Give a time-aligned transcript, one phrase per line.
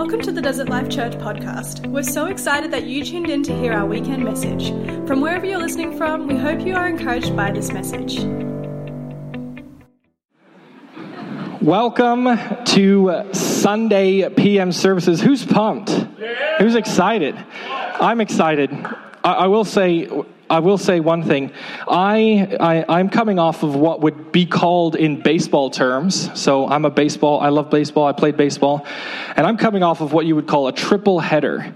[0.00, 1.86] Welcome to the Desert Life Church podcast.
[1.86, 4.70] We're so excited that you tuned in to hear our weekend message.
[5.06, 8.20] From wherever you're listening from, we hope you are encouraged by this message.
[11.60, 15.20] Welcome to Sunday PM services.
[15.20, 15.90] Who's pumped?
[16.60, 17.36] Who's excited?
[17.66, 18.70] I'm excited.
[19.22, 20.08] I, I will say,
[20.50, 21.52] I will say one thing.
[21.88, 26.28] I, I I'm coming off of what would be called in baseball terms.
[26.38, 27.38] So I'm a baseball.
[27.40, 28.04] I love baseball.
[28.04, 28.84] I played baseball,
[29.36, 31.72] and I'm coming off of what you would call a triple header,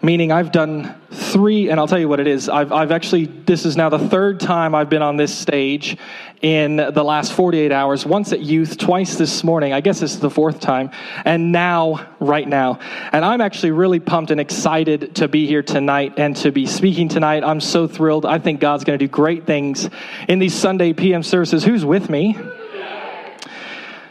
[0.00, 1.68] meaning I've done three.
[1.68, 2.48] And I'll tell you what it is.
[2.48, 5.98] I've I've actually this is now the third time I've been on this stage
[6.44, 8.04] in the last 48 hours.
[8.04, 9.72] Once at youth, twice this morning.
[9.72, 10.90] I guess this is the fourth time,
[11.24, 12.80] and now right now.
[13.12, 17.08] And I'm actually really pumped and excited to be here tonight and to be speaking
[17.08, 17.44] tonight.
[17.44, 18.26] I'm so thrilled.
[18.26, 19.88] I think God's going to do great things
[20.28, 21.64] in these Sunday PM services.
[21.64, 22.36] Who's with me?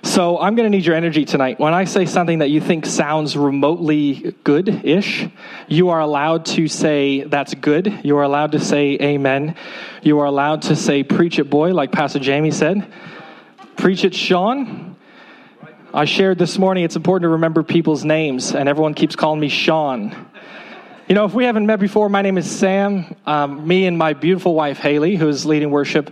[0.03, 1.59] So I'm going to need your energy tonight.
[1.59, 5.25] When I say something that you think sounds remotely good ish,
[5.69, 8.01] you are allowed to say that's good.
[8.03, 9.55] You are allowed to say amen.
[10.01, 12.85] You are allowed to say preach it, boy, like Pastor Jamie said.
[13.77, 14.97] Preach it, Sean.
[15.93, 19.47] I shared this morning it's important to remember people's names, and everyone keeps calling me
[19.47, 20.27] Sean.
[21.13, 23.05] You know, if we haven't met before, my name is Sam.
[23.27, 26.11] Um, me and my beautiful wife, Haley, who is leading worship,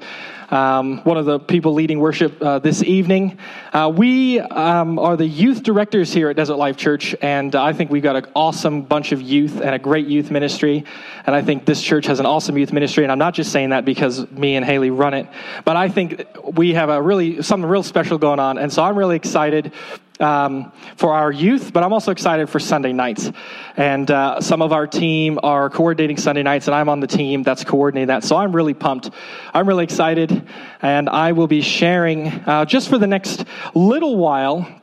[0.51, 3.39] um, one of the people leading worship uh, this evening.
[3.73, 7.89] Uh, we um, are the youth directors here at Desert Life Church, and I think
[7.89, 10.85] we've got an awesome bunch of youth and a great youth ministry.
[11.25, 13.71] And I think this church has an awesome youth ministry, and I'm not just saying
[13.71, 15.27] that because me and Haley run it,
[15.65, 18.59] but I think we have a really something real special going on.
[18.59, 19.73] And so I'm really excited
[20.21, 23.31] um, for our youth, but I'm also excited for Sunday nights.
[23.75, 27.43] And uh, some of our team are coordinating Sunday nights, and I'm on the team
[27.43, 28.23] that's coordinating that.
[28.23, 29.09] So I'm really pumped.
[29.53, 30.47] I'm really excited,
[30.81, 34.80] and I will be sharing uh, just for the next little while.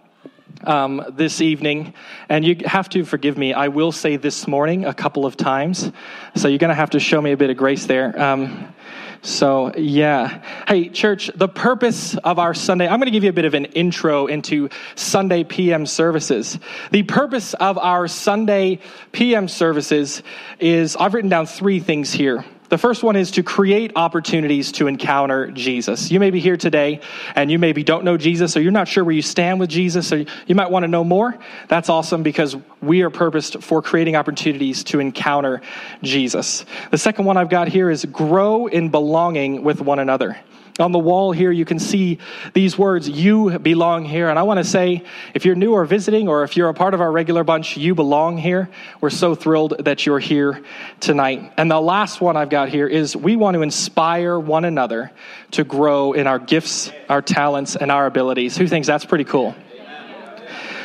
[0.64, 1.94] Um, this evening,
[2.28, 3.54] and you have to forgive me.
[3.54, 5.92] I will say this morning a couple of times,
[6.34, 8.20] so you're going to have to show me a bit of grace there.
[8.20, 8.74] Um,
[9.22, 10.42] so, yeah.
[10.66, 13.54] Hey, church, the purpose of our Sunday, I'm going to give you a bit of
[13.54, 16.58] an intro into Sunday PM services.
[16.92, 18.80] The purpose of our Sunday
[19.12, 20.22] PM services
[20.60, 22.44] is I've written down three things here.
[22.68, 26.10] The first one is to create opportunities to encounter Jesus.
[26.10, 27.00] You may be here today
[27.34, 30.12] and you maybe don't know Jesus or you're not sure where you stand with Jesus
[30.12, 31.36] or you might want to know more.
[31.68, 35.62] That's awesome because we are purposed for creating opportunities to encounter
[36.02, 36.66] Jesus.
[36.90, 40.36] The second one I've got here is grow in belonging with one another.
[40.78, 42.18] On the wall here, you can see
[42.54, 44.28] these words, you belong here.
[44.28, 45.02] And I want to say,
[45.34, 47.96] if you're new or visiting, or if you're a part of our regular bunch, you
[47.96, 48.70] belong here.
[49.00, 50.62] We're so thrilled that you're here
[51.00, 51.52] tonight.
[51.56, 55.10] And the last one I've got here is we want to inspire one another
[55.52, 58.56] to grow in our gifts, our talents, and our abilities.
[58.56, 59.56] Who thinks that's pretty cool?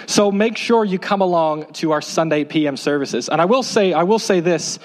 [0.08, 3.30] So make sure you come along to our Sunday PM services.
[3.30, 4.80] And I will say, I will say this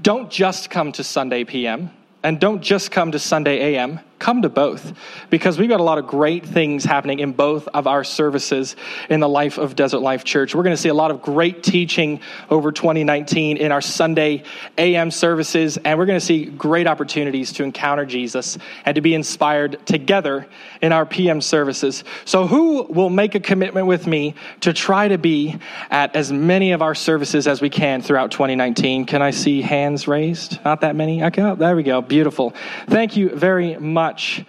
[0.00, 1.90] don't just come to Sunday PM
[2.22, 4.92] and don't just come to Sunday AM come to both
[5.30, 8.76] because we've got a lot of great things happening in both of our services
[9.10, 10.54] in the life of Desert Life Church.
[10.54, 14.44] We're going to see a lot of great teaching over 2019 in our Sunday
[14.78, 19.12] AM services, and we're going to see great opportunities to encounter Jesus and to be
[19.12, 20.46] inspired together
[20.80, 22.04] in our PM services.
[22.24, 25.58] So, who will make a commitment with me to try to be
[25.90, 29.04] at as many of our services as we can throughout 2019?
[29.04, 30.64] Can I see hands raised?
[30.64, 31.24] Not that many?
[31.24, 32.00] Okay, oh, there we go.
[32.00, 32.54] Beautiful.
[32.86, 34.44] Thank you very much much?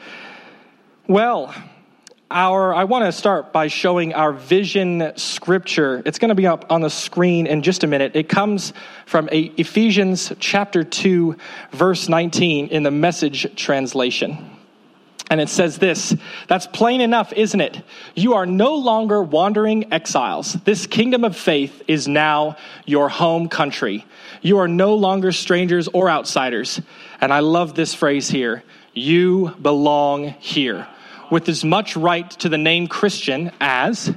[1.07, 1.55] Well,
[2.29, 6.03] our I want to start by showing our vision scripture.
[6.05, 8.13] It's going to be up on the screen in just a minute.
[8.13, 8.73] It comes
[9.05, 11.37] from Ephesians chapter 2
[11.71, 14.49] verse 19 in the message translation.
[15.29, 16.13] And it says this
[16.49, 17.81] That's plain enough, isn't it?
[18.15, 20.51] You are no longer wandering exiles.
[20.65, 24.05] This kingdom of faith is now your home country.
[24.41, 26.81] You are no longer strangers or outsiders.
[27.21, 28.61] And I love this phrase here
[28.93, 30.87] you belong here
[31.29, 34.13] with as much right to the name Christian as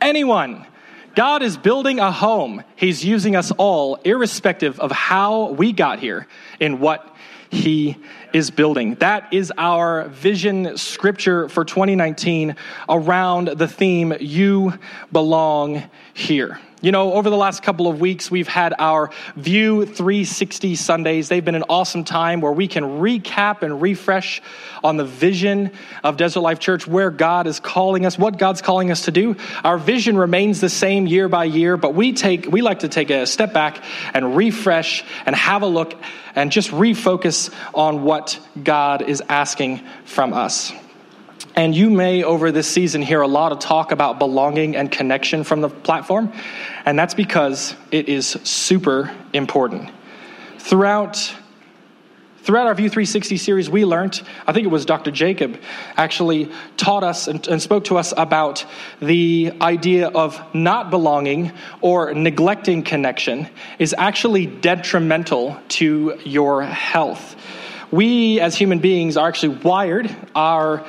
[0.00, 0.66] anyone.
[1.14, 2.62] God is building a home.
[2.76, 6.26] He's using us all, irrespective of how we got here,
[6.60, 7.14] in what
[7.50, 7.96] He
[8.36, 8.96] is building.
[8.96, 12.54] That is our vision scripture for 2019
[12.86, 14.74] around the theme, You
[15.10, 16.60] Belong Here.
[16.82, 21.30] You know, over the last couple of weeks, we've had our View 360 Sundays.
[21.30, 24.42] They've been an awesome time where we can recap and refresh
[24.84, 25.70] on the vision
[26.04, 29.36] of Desert Life Church, where God is calling us, what God's calling us to do.
[29.64, 33.08] Our vision remains the same year by year, but we take, we like to take
[33.08, 33.82] a step back
[34.12, 35.94] and refresh and have a look
[36.34, 40.72] and just refocus on what God is asking from us.
[41.54, 45.44] And you may, over this season, hear a lot of talk about belonging and connection
[45.44, 46.32] from the platform.
[46.84, 49.90] And that's because it is super important.
[50.58, 51.34] Throughout
[52.42, 55.10] Throughout our View 360 series, we learned, I think it was Dr.
[55.10, 55.58] Jacob
[55.96, 58.64] actually taught us and, and, spoke to us about
[59.00, 61.50] the idea of not belonging
[61.80, 63.48] or neglecting connection
[63.80, 67.34] is actually detrimental to your health.
[67.90, 70.84] We, as human beings, are actually wired, our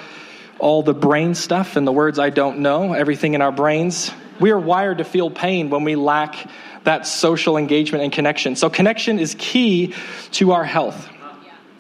[0.59, 4.11] all the brain stuff and the words I don't know, everything in our brains.
[4.39, 6.49] We are wired to feel pain when we lack
[6.83, 8.55] that social engagement and connection.
[8.55, 9.93] So, connection is key
[10.33, 11.09] to our health.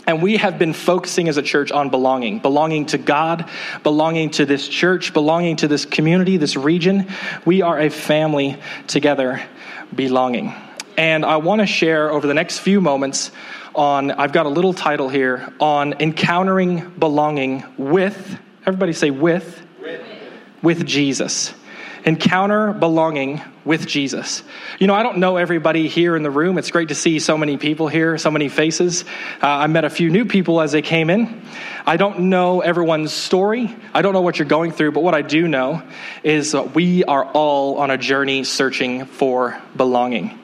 [0.05, 3.49] And we have been focusing as a church on belonging belonging to God,
[3.83, 7.07] belonging to this church, belonging to this community, this region.
[7.45, 9.41] We are a family together,
[9.93, 10.53] belonging.
[10.97, 13.31] And I want to share over the next few moments
[13.75, 20.01] on, I've got a little title here, on encountering belonging with, everybody say with, with,
[20.63, 21.53] with Jesus
[22.07, 24.41] encounter belonging with Jesus.
[24.79, 26.57] You know, I don't know everybody here in the room.
[26.57, 29.03] It's great to see so many people here, so many faces.
[29.43, 31.41] Uh, I met a few new people as they came in.
[31.85, 33.75] I don't know everyone's story.
[33.93, 35.83] I don't know what you're going through, but what I do know
[36.23, 40.39] is we are all on a journey searching for belonging.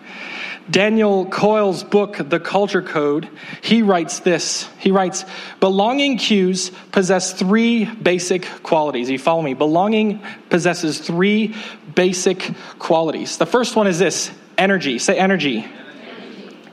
[0.69, 3.27] Daniel Coyle's book, The Culture Code,
[3.61, 4.67] he writes this.
[4.79, 5.25] He writes,
[5.59, 9.09] Belonging cues possess three basic qualities.
[9.09, 9.53] You follow me?
[9.53, 11.55] Belonging possesses three
[11.95, 13.37] basic qualities.
[13.37, 14.99] The first one is this energy.
[14.99, 15.65] Say energy.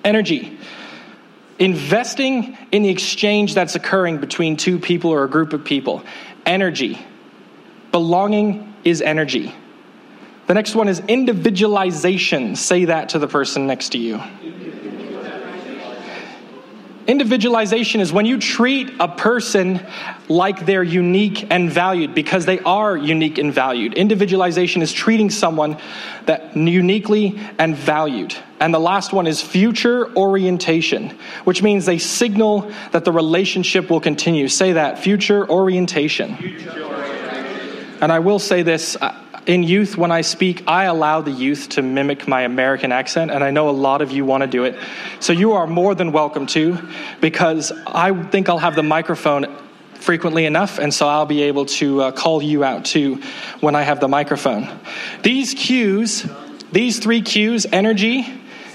[0.04, 0.40] Energy.
[0.44, 0.58] energy.
[1.58, 6.02] Investing in the exchange that's occurring between two people or a group of people.
[6.46, 6.98] Energy.
[7.92, 9.54] Belonging is energy.
[10.50, 12.56] The next one is individualization.
[12.56, 14.20] Say that to the person next to you.
[17.06, 19.80] Individualization is when you treat a person
[20.28, 23.94] like they're unique and valued because they are unique and valued.
[23.94, 25.78] Individualization is treating someone
[26.26, 28.34] that uniquely and valued.
[28.58, 34.00] And the last one is future orientation, which means they signal that the relationship will
[34.00, 34.48] continue.
[34.48, 36.36] Say that, future orientation.
[36.38, 37.98] Future orientation.
[38.00, 39.14] And I will say this uh,
[39.46, 43.42] in youth, when I speak, I allow the youth to mimic my American accent, and
[43.42, 44.76] I know a lot of you want to do it.
[45.18, 46.78] So you are more than welcome to,
[47.20, 49.46] because I think I'll have the microphone
[49.94, 53.20] frequently enough, and so I'll be able to uh, call you out too
[53.60, 54.68] when I have the microphone.
[55.22, 56.26] These cues,
[56.72, 58.26] these three cues energy,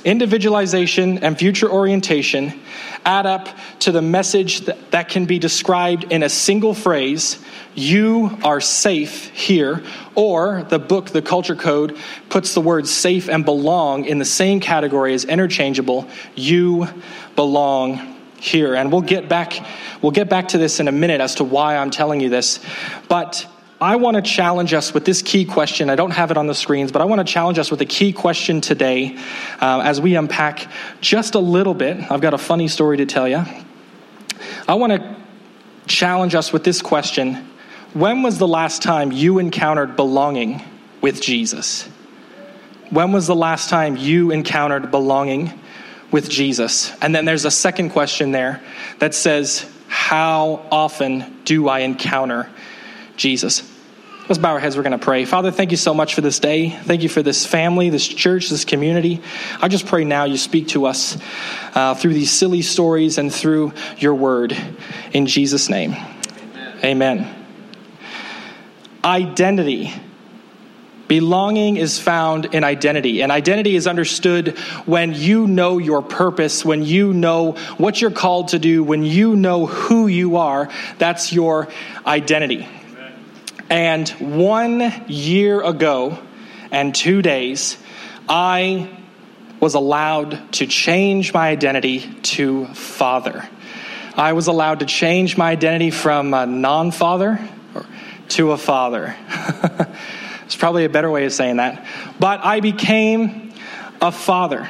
[0.06, 2.58] individualization, and future orientation
[3.04, 3.50] add up
[3.80, 7.44] to the message that, that can be described in a single phrase
[7.76, 9.84] you are safe here.
[10.16, 11.98] Or the book, The Culture Code,
[12.30, 16.08] puts the words safe and belong in the same category as interchangeable.
[16.36, 16.88] You
[17.36, 18.76] belong here.
[18.76, 19.60] And we'll get back,
[20.02, 22.60] we'll get back to this in a minute as to why I'm telling you this.
[23.10, 23.46] But
[23.80, 25.90] I want to challenge us with this key question.
[25.90, 27.86] I don't have it on the screens, but I want to challenge us with a
[27.86, 29.18] key question today
[29.60, 30.68] uh, as we unpack
[31.02, 32.10] just a little bit.
[32.10, 33.44] I've got a funny story to tell you.
[34.68, 35.16] I want to
[35.88, 37.52] challenge us with this question
[37.94, 40.62] when was the last time you encountered belonging
[41.00, 41.84] with Jesus?
[42.90, 45.58] When was the last time you encountered belonging
[46.12, 46.92] with Jesus?
[47.02, 48.62] And then there's a second question there
[49.00, 52.50] that says, How often do I encounter
[53.18, 53.72] Jesus?
[54.28, 54.76] Let's bow our heads.
[54.76, 55.24] We're going to pray.
[55.26, 56.72] Father, thank you so much for this day.
[56.72, 59.22] Thank you for this family, this church, this community.
[59.62, 61.16] I just pray now you speak to us
[61.76, 64.58] uh, through these silly stories and through your word.
[65.14, 66.80] In Jesus' name, amen.
[66.84, 67.46] amen
[69.06, 69.94] identity.
[71.08, 74.58] Belonging is found in identity, and identity is understood
[74.88, 79.36] when you know your purpose, when you know what you're called to do, when you
[79.36, 80.68] know who you are.
[80.98, 81.68] That's your
[82.08, 82.68] identity.
[83.70, 86.20] And one year ago
[86.72, 87.78] and two days,
[88.30, 88.90] I
[89.60, 93.48] was allowed to change my identity to father.
[94.16, 97.40] I was allowed to change my identity from a non father
[98.30, 99.16] to a father.
[100.46, 101.86] it's probably a better way of saying that.
[102.20, 103.54] But I became
[104.02, 104.70] a father.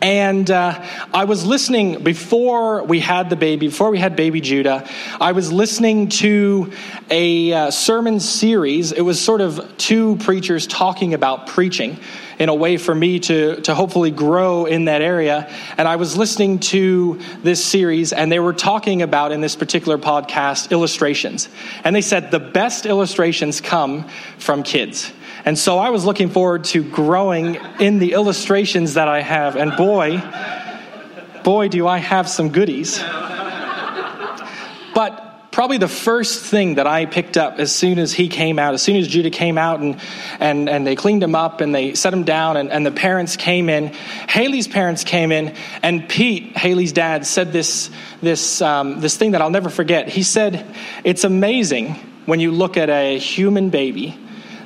[0.00, 0.84] And uh,
[1.14, 4.88] I was listening before we had the baby, before we had baby Judah,
[5.20, 6.72] I was listening to
[7.10, 8.92] a uh, sermon series.
[8.92, 11.98] It was sort of two preachers talking about preaching
[12.38, 15.50] in a way for me to, to hopefully grow in that area.
[15.76, 19.98] And I was listening to this series, and they were talking about in this particular
[19.98, 21.48] podcast illustrations.
[21.84, 25.12] And they said the best illustrations come from kids.
[25.44, 29.56] And so I was looking forward to growing in the illustrations that I have.
[29.56, 30.22] And boy,
[31.44, 33.02] boy, do I have some goodies.
[34.94, 35.23] But
[35.54, 38.82] probably the first thing that I picked up as soon as he came out, as
[38.82, 40.00] soon as Judah came out and,
[40.40, 43.36] and, and they cleaned him up and they set him down and, and the parents
[43.36, 43.92] came in,
[44.28, 47.88] Haley's parents came in, and Pete, Haley's dad, said this,
[48.20, 50.08] this, um, this thing that I'll never forget.
[50.08, 50.66] He said,
[51.04, 51.94] It's amazing
[52.26, 54.18] when you look at a human baby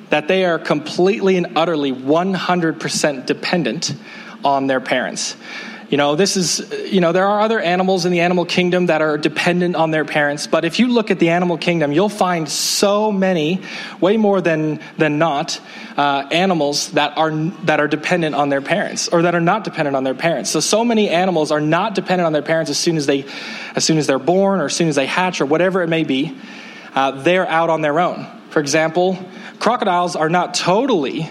[0.08, 3.94] that they are completely and utterly 100% dependent
[4.42, 5.36] on their parents.
[5.88, 9.00] You know, this is, you know, there are other animals in the animal kingdom that
[9.00, 12.46] are dependent on their parents, but if you look at the animal kingdom, you'll find
[12.46, 13.62] so many,
[13.98, 15.58] way more than, than not,
[15.96, 17.30] uh, animals that are,
[17.64, 20.50] that are dependent on their parents or that are not dependent on their parents.
[20.50, 23.24] So, so many animals are not dependent on their parents as soon as they,
[23.74, 26.04] as soon as they're born or as soon as they hatch or whatever it may
[26.04, 26.36] be.
[26.94, 28.26] Uh, they're out on their own.
[28.50, 29.18] For example,
[29.58, 31.30] crocodiles are not totally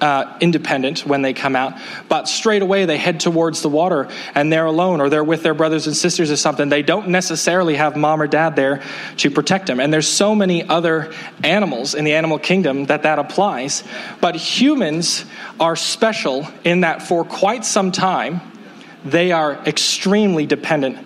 [0.00, 1.74] uh, independent when they come out,
[2.08, 5.54] but straight away they head towards the water and they're alone or they're with their
[5.54, 6.68] brothers and sisters or something.
[6.68, 8.82] They don't necessarily have mom or dad there
[9.18, 9.80] to protect them.
[9.80, 11.12] And there's so many other
[11.42, 13.84] animals in the animal kingdom that that applies.
[14.20, 15.24] But humans
[15.58, 18.40] are special in that for quite some time,
[19.04, 20.98] they are extremely dependent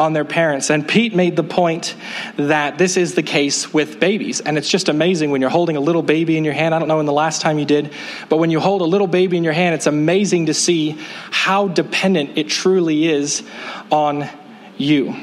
[0.00, 0.70] on their parents.
[0.70, 1.94] And Pete made the point
[2.36, 4.40] that this is the case with babies.
[4.40, 6.74] And it's just amazing when you're holding a little baby in your hand.
[6.74, 7.92] I don't know when the last time you did,
[8.30, 10.98] but when you hold a little baby in your hand, it's amazing to see
[11.30, 13.42] how dependent it truly is
[13.92, 14.26] on
[14.78, 15.14] you.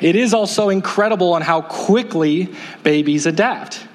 [0.00, 2.48] It is also incredible on how quickly
[2.82, 3.86] babies adapt.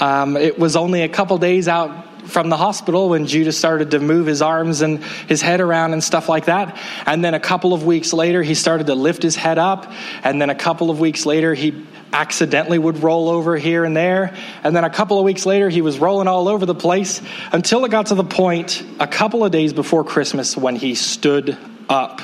[0.00, 4.00] Um, it was only a couple days out from the hospital when Judah started to
[4.00, 6.78] move his arms and his head around and stuff like that.
[7.06, 9.90] And then a couple of weeks later, he started to lift his head up.
[10.22, 14.34] And then a couple of weeks later, he accidentally would roll over here and there.
[14.62, 17.20] And then a couple of weeks later, he was rolling all over the place
[17.52, 21.56] until it got to the point a couple of days before Christmas when he stood
[21.88, 22.20] up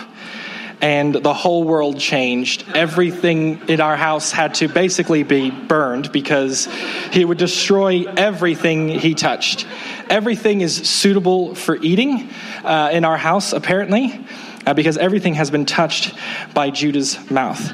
[0.82, 2.64] and the whole world changed.
[2.74, 6.66] Everything in our house had to basically be burned because
[7.12, 9.64] he would destroy everything he touched.
[10.10, 12.28] Everything is suitable for eating
[12.64, 14.26] uh, in our house, apparently,
[14.66, 16.14] uh, because everything has been touched
[16.52, 17.72] by Judah's mouth.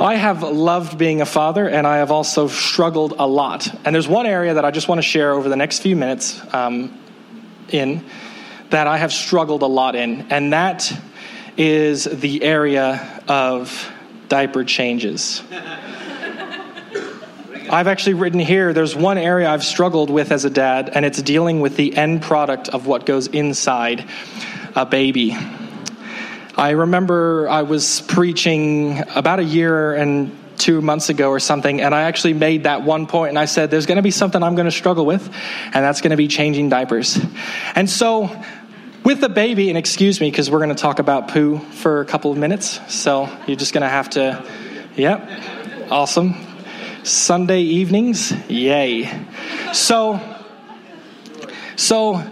[0.00, 3.68] I have loved being a father, and I have also struggled a lot.
[3.84, 6.40] And there's one area that I just want to share over the next few minutes
[6.54, 6.96] um,
[7.68, 8.04] in
[8.70, 10.92] that I have struggled a lot in, and that
[11.56, 13.92] is the area of
[14.28, 15.42] diaper changes.
[17.70, 21.22] I've actually written here there's one area I've struggled with as a dad, and it's
[21.22, 24.04] dealing with the end product of what goes inside
[24.74, 25.36] a baby.
[26.56, 31.94] I remember I was preaching about a year and two months ago or something, and
[31.94, 34.54] I actually made that one point, and I said, There's going to be something I'm
[34.54, 35.26] going to struggle with,
[35.64, 37.18] and that's going to be changing diapers.
[37.74, 38.30] And so
[39.04, 42.04] with a baby, and excuse me because we're going to talk about poo for a
[42.04, 42.80] couple of minutes.
[42.92, 44.44] So you're just going to have to,
[44.96, 45.28] yep,
[45.90, 46.34] awesome.
[47.02, 49.10] Sunday evenings, yay.
[49.72, 50.20] So,
[51.76, 52.22] so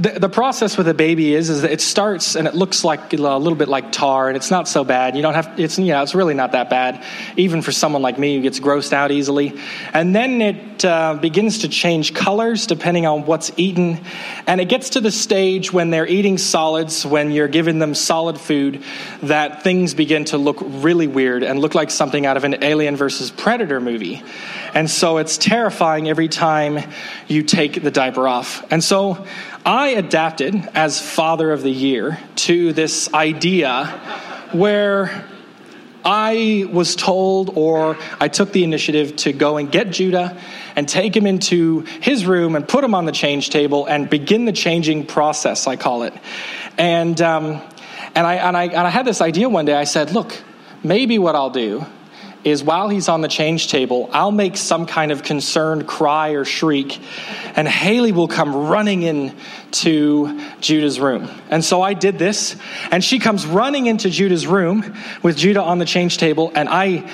[0.00, 3.12] the, the process with a baby is is that it starts and it looks like
[3.12, 5.14] a little bit like tar and it's not so bad.
[5.14, 7.04] You don't have it's you know it's really not that bad
[7.36, 9.60] even for someone like me who gets grossed out easily.
[9.92, 14.00] And then it uh, begins to change colors depending on what's eaten.
[14.46, 18.40] And it gets to the stage when they're eating solids when you're giving them solid
[18.40, 18.82] food
[19.22, 22.96] that things begin to look really weird and look like something out of an alien
[22.96, 24.22] versus predator movie.
[24.72, 26.90] And so it's terrifying every time
[27.28, 28.64] you take the diaper off.
[28.70, 29.26] And so
[29.64, 33.86] I adapted as Father of the Year to this idea
[34.52, 35.26] where
[36.02, 40.40] I was told, or I took the initiative to go and get Judah
[40.76, 44.46] and take him into his room and put him on the change table and begin
[44.46, 46.14] the changing process, I call it.
[46.78, 47.60] And, um,
[48.14, 49.74] and, I, and, I, and I had this idea one day.
[49.74, 50.32] I said, look,
[50.82, 51.84] maybe what I'll do
[52.44, 56.44] is while he's on the change table, I'll make some kind of concerned cry or
[56.44, 56.98] shriek,
[57.56, 59.36] and Haley will come running in
[59.72, 61.28] to Judah's room.
[61.50, 62.56] And so I did this,
[62.90, 67.10] and she comes running into Judah's room with Judah on the change table, and I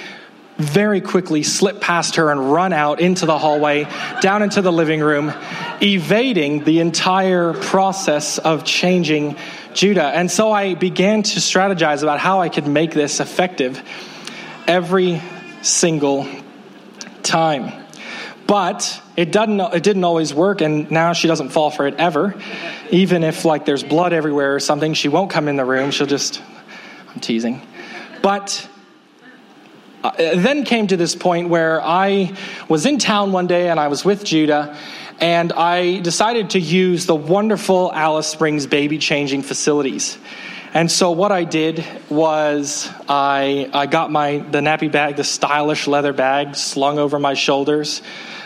[0.59, 3.87] very quickly slip past her and run out into the hallway,
[4.23, 5.33] down into the living room,
[5.83, 9.37] evading the entire process of changing
[9.75, 10.07] Judah.
[10.07, 13.83] And so I began to strategize about how I could make this effective
[14.67, 15.23] every
[15.63, 16.27] single
[17.23, 17.85] time.
[18.47, 22.35] But it doesn't it didn't always work and now she doesn't fall for it ever.
[22.91, 25.91] Even if like there's blood everywhere or something, she won't come in the room.
[25.91, 26.41] She'll just
[27.13, 27.61] I'm teasing.
[28.23, 28.69] But
[30.05, 32.37] uh, then came to this point where I
[32.69, 34.77] was in town one day and I was with Judah
[35.21, 40.19] and I decided to use the wonderful Alice Springs baby changing facilities.
[40.77, 45.87] And so what I did was I, I got my the nappy bag, the stylish
[45.87, 48.03] leather bag, slung over my shoulders,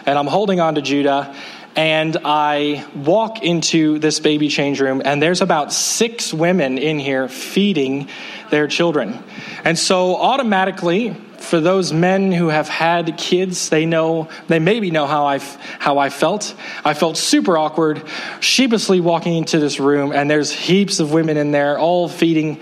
[0.06, 1.34] and I'm holding on to Judah.
[1.74, 7.28] And I walk into this baby change room, and there's about six women in here
[7.28, 8.08] feeding
[8.50, 9.20] their children.
[9.64, 15.06] And so automatically, for those men who have had kids, they know, they maybe know
[15.06, 15.38] how I,
[15.78, 16.54] how I felt.
[16.84, 18.02] I felt super awkward,
[18.40, 22.60] sheepishly walking into this room, and there's heaps of women in there, all feeding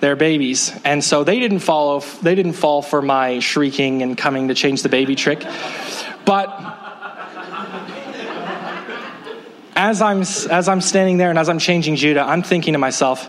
[0.00, 0.78] their babies.
[0.84, 4.82] And so they didn't follow, they didn't fall for my shrieking and coming to change
[4.82, 5.44] the baby trick.
[6.24, 6.48] But
[9.74, 13.28] as I'm, as I'm standing there and as I'm changing Judah, I'm thinking to myself,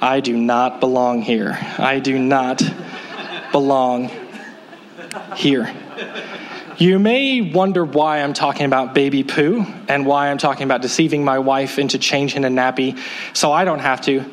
[0.00, 1.56] I do not belong here.
[1.78, 2.60] I do not
[3.52, 4.10] belong
[5.36, 5.72] here.
[6.78, 11.24] You may wonder why I'm talking about baby poo and why I'm talking about deceiving
[11.24, 12.98] my wife into changing a nappy
[13.34, 14.24] so I don't have to.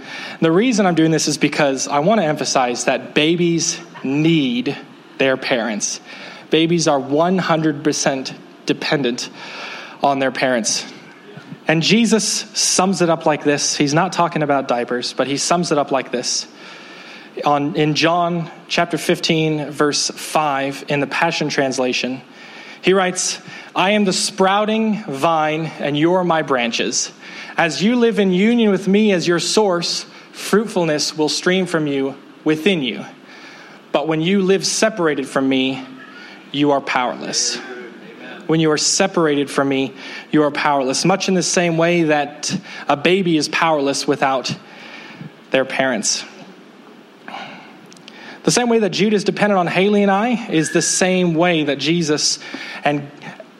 [0.42, 4.78] The reason I'm doing this is because I want to emphasize that babies need
[5.18, 6.00] their parents.
[6.50, 8.34] Babies are 100%
[8.66, 9.30] dependent
[10.02, 10.92] on their parents.
[11.68, 13.76] And Jesus sums it up like this.
[13.76, 16.48] He's not talking about diapers, but he sums it up like this
[17.44, 22.22] on, in John chapter 15, verse 5, in the Passion Translation,
[22.82, 23.42] he writes,
[23.76, 27.12] I am the sprouting vine, and you are my branches.
[27.58, 32.16] As you live in union with me as your source, fruitfulness will stream from you
[32.44, 33.06] within you.
[33.92, 35.86] But when you live separated from me,
[36.52, 37.58] you are powerless.
[38.48, 39.94] When you are separated from me,
[40.32, 41.06] you are powerless.
[41.06, 42.56] Much in the same way that
[42.88, 44.56] a baby is powerless without
[45.52, 46.24] their parents.
[48.50, 51.66] The same way that Judah is dependent on Haley and I is the same way
[51.66, 52.40] that Jesus
[52.84, 53.08] and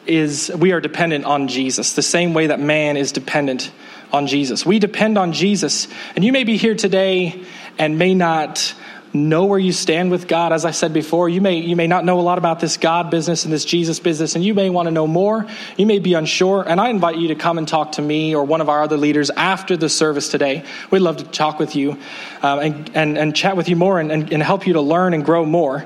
[0.04, 1.92] is we are dependent on Jesus.
[1.92, 3.70] The same way that man is dependent
[4.12, 4.66] on Jesus.
[4.66, 5.86] We depend on Jesus.
[6.16, 7.40] And you may be here today
[7.78, 8.74] and may not
[9.12, 10.52] know where you stand with God.
[10.52, 13.10] As I said before, you may, you may not know a lot about this God
[13.10, 15.46] business and this Jesus business, and you may want to know more.
[15.76, 18.44] You may be unsure, and I invite you to come and talk to me or
[18.44, 20.64] one of our other leaders after the service today.
[20.90, 21.98] We'd love to talk with you
[22.42, 25.14] um, and, and, and chat with you more and, and, and help you to learn
[25.14, 25.84] and grow more.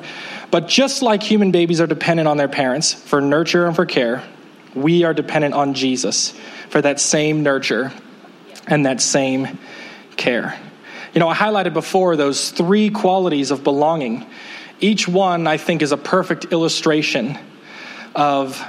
[0.50, 4.22] But just like human babies are dependent on their parents for nurture and for care,
[4.74, 6.34] we are dependent on Jesus
[6.68, 7.92] for that same nurture
[8.66, 9.58] and that same
[10.16, 10.58] care.
[11.14, 14.26] You know, I highlighted before those three qualities of belonging.
[14.80, 17.38] Each one, I think, is a perfect illustration
[18.16, 18.60] of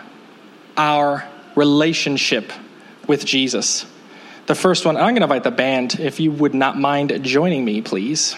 [0.78, 2.54] our relationship
[3.08, 3.88] with Jesus.
[4.46, 7.66] The first one, I'm going to invite the band, if you would not mind joining
[7.66, 8.36] me, please.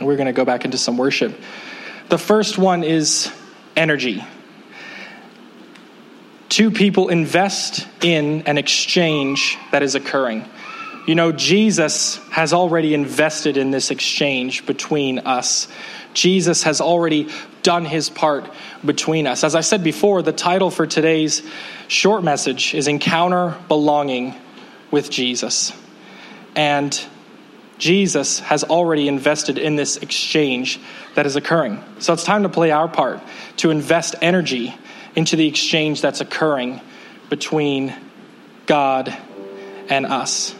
[0.00, 1.38] We're going to go back into some worship.
[2.08, 3.32] The first one is
[3.76, 4.24] energy.
[6.48, 10.48] Two people invest in an exchange that is occurring.
[11.06, 15.68] You know, Jesus has already invested in this exchange between us.
[16.14, 17.28] Jesus has already
[17.62, 18.50] done his part
[18.82, 19.44] between us.
[19.44, 21.42] As I said before, the title for today's
[21.88, 24.34] short message is Encounter Belonging
[24.90, 25.74] with Jesus.
[26.56, 26.98] And
[27.76, 30.80] Jesus has already invested in this exchange
[31.16, 31.84] that is occurring.
[31.98, 33.20] So it's time to play our part,
[33.58, 34.74] to invest energy
[35.14, 36.80] into the exchange that's occurring
[37.28, 37.94] between
[38.64, 39.14] God
[39.90, 40.54] and us.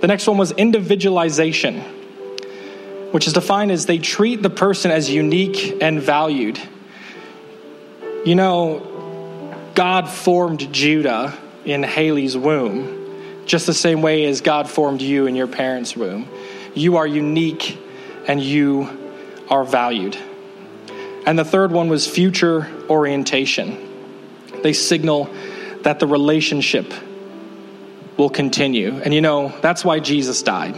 [0.00, 1.80] The next one was individualization,
[3.12, 6.60] which is defined as they treat the person as unique and valued.
[8.24, 15.00] You know, God formed Judah in Haley's womb, just the same way as God formed
[15.00, 16.28] you in your parents' womb.
[16.74, 17.78] You are unique
[18.26, 18.88] and you
[19.48, 20.16] are valued.
[21.26, 23.82] And the third one was future orientation.
[24.62, 25.30] They signal
[25.82, 26.92] that the relationship
[28.16, 29.00] will continue.
[29.04, 30.76] And you know, that's why Jesus died.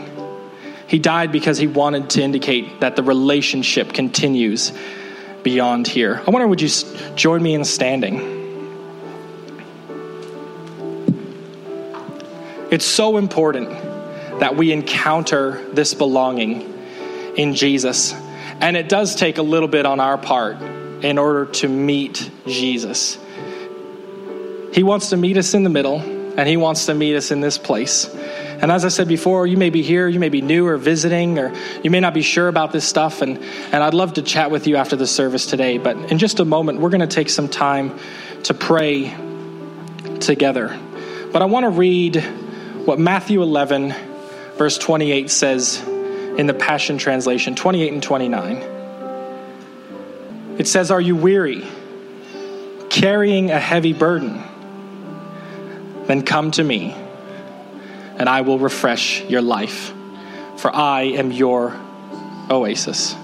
[0.86, 4.72] He died because he wanted to indicate that the relationship continues
[5.42, 6.22] beyond here.
[6.26, 6.68] I wonder, would you
[7.14, 8.36] join me in standing?
[12.70, 13.70] It's so important
[14.40, 16.74] that we encounter this belonging
[17.36, 18.12] in Jesus.
[18.60, 20.60] And it does take a little bit on our part
[21.02, 23.18] in order to meet Jesus.
[24.72, 27.40] He wants to meet us in the middle and He wants to meet us in
[27.40, 28.08] this place.
[28.14, 31.36] And as I said before, you may be here, you may be new or visiting,
[31.36, 33.22] or you may not be sure about this stuff.
[33.22, 35.78] And, and I'd love to chat with you after the service today.
[35.78, 37.98] But in just a moment, we're going to take some time
[38.44, 39.12] to pray
[40.20, 40.78] together.
[41.32, 42.22] But I want to read
[42.84, 43.92] what Matthew 11,
[44.56, 45.82] verse 28 says
[46.38, 48.56] in the Passion Translation 28 and 29.
[50.56, 51.66] It says, Are you weary,
[52.90, 54.44] carrying a heavy burden?
[56.08, 56.92] Then come to me,
[58.16, 59.94] and I will refresh your life.
[60.58, 61.72] for I am your
[62.50, 63.14] oasis.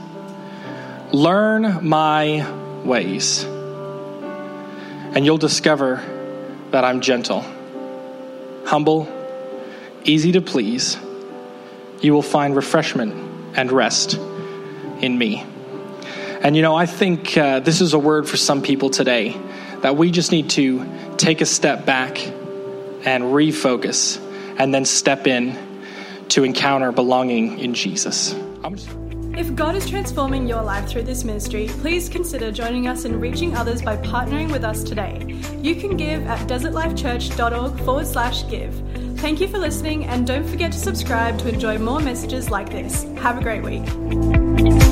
[1.12, 2.48] Learn my
[2.84, 6.00] ways, and you'll discover
[6.70, 7.44] that I'm gentle,
[8.64, 9.08] humble,
[10.04, 10.96] easy to please.
[12.00, 13.12] You will find refreshment
[13.56, 15.44] and rest in me.
[16.40, 19.36] And you know, I think uh, this is a word for some people today
[19.80, 22.18] that we just need to take a step back
[23.04, 24.20] and refocus
[24.58, 25.56] and then step in
[26.28, 28.34] to encounter belonging in Jesus.
[29.36, 33.56] If God is transforming your life through this ministry, please consider joining us in reaching
[33.56, 35.40] others by partnering with us today.
[35.60, 38.72] You can give at desertlifechurch.org forward slash give.
[39.18, 43.04] Thank you for listening, and don't forget to subscribe to enjoy more messages like this.
[43.18, 44.83] Have a great week.